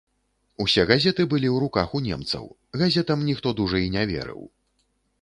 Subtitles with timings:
[0.63, 2.45] Усе газеты былі ў руках у немцаў,
[2.85, 4.41] газетам ніхто дужа і не верыў.